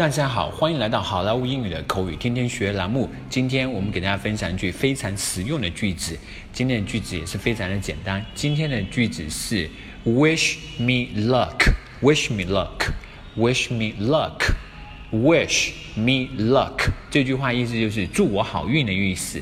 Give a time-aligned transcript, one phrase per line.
[0.00, 3.06] 大家好，欢迎来到好莱坞英语的口语天天学栏目。
[3.28, 6.18] 今天我们给大家分享一句非常实用的句子。
[6.54, 8.24] 今天的句子也是非常的简单。
[8.34, 9.68] 今天的句子是
[10.06, 12.94] Wish me luck, wish me luck,
[13.36, 14.54] wish me luck,
[15.12, 16.88] wish me luck。
[17.10, 19.38] 这句话意思就是祝我好运的意思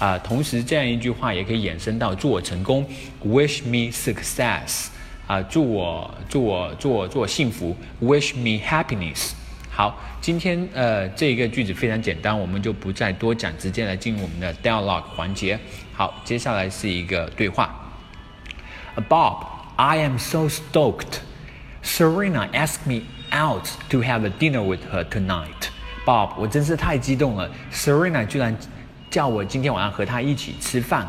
[0.00, 0.18] 啊。
[0.18, 2.84] 同时，这样一句话也可以衍生到祝我成功
[3.24, 4.88] ，Wish me success。
[5.28, 9.34] 啊，祝我祝我祝我祝我幸福，Wish me happiness。
[9.79, 15.59] 好，今天呃这个句子非常简单，我们就不再多讲，直接来进入我们的 dialogue 环节。
[15.93, 17.73] 好，接下来是一个对话。
[19.09, 21.19] Bob, I am so stoked.
[21.83, 25.69] Serena asked me out to have a dinner with her tonight.
[26.05, 28.57] Bob，我真是太激动了，Serena 居然
[29.11, 31.07] 叫我今天晚上和她一起吃饭。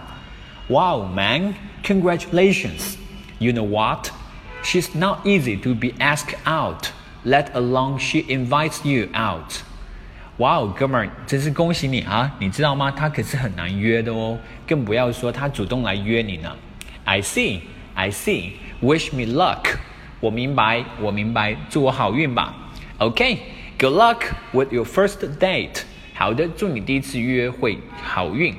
[0.69, 1.55] Wow, man,
[1.85, 2.97] congratulations.
[3.39, 4.09] You know what?
[4.65, 6.89] She's not easy to be asked out
[7.25, 9.53] let alone she invites you out.
[10.39, 12.31] 哇哦，哥们儿，真是恭喜你啊！
[12.39, 12.91] 你知道吗？
[12.91, 16.55] 她可是很难约的哦，更不要说她主动来约你呢。
[17.05, 17.61] I see,
[17.95, 18.53] I see.
[18.83, 19.77] Wish me luck.
[20.21, 22.55] 我明白，我明白，祝我好运吧。
[22.99, 23.39] Okay,
[23.79, 25.83] good luck with your first date.
[26.15, 28.55] 好的，祝你第一次约会好运。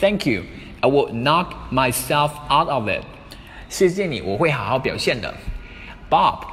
[0.00, 0.42] Thank you.
[0.80, 3.02] I will knock myself out of it.
[3.68, 5.34] 谢谢你，我会好好表现的。
[6.08, 6.44] Bob.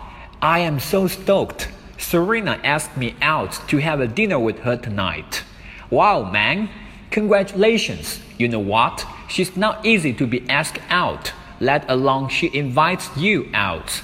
[0.43, 1.69] I am so stoked.
[1.99, 5.45] Serena asked me out to have a dinner with her tonight.
[5.89, 6.69] Wow, man.
[7.13, 8.19] Congratulations.
[8.39, 9.07] You know what?
[9.29, 14.03] She's not easy to be asked out, let alone she invites you out.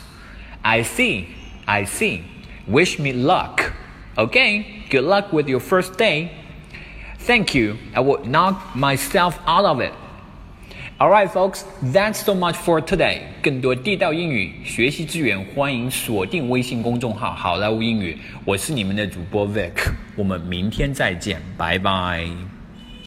[0.65, 1.35] I see.
[1.67, 2.25] I see.
[2.69, 3.73] Wish me luck.
[4.17, 6.33] Okay, good luck with your first day.
[7.19, 7.79] Thank you.
[7.97, 9.93] I will knock myself out of it.
[11.01, 13.21] All right, folks, that's so much for today.
[13.41, 18.19] 更多地道英语学习资源，欢迎锁定微信公众号“好莱坞英语”。
[18.45, 22.58] 我是你们的主播 Vic，我们明天再见，拜拜。